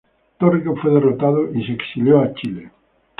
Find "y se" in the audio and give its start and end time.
1.53-1.73